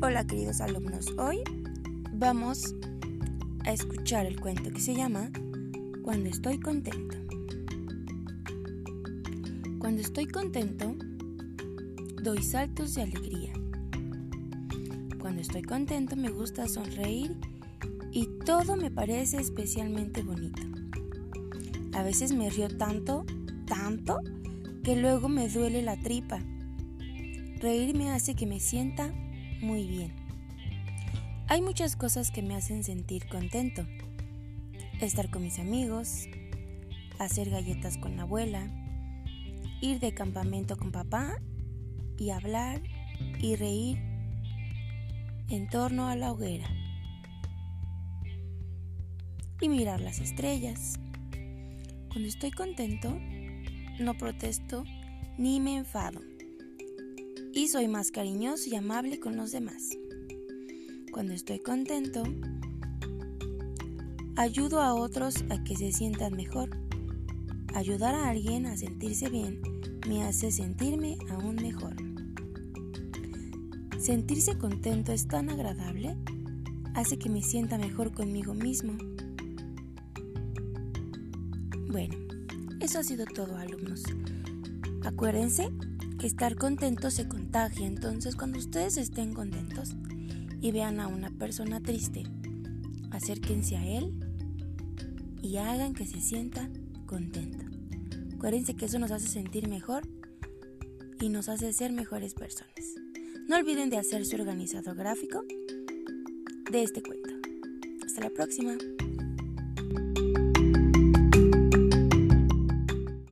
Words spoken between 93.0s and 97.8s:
acérquense a él y hagan que se sienta contento.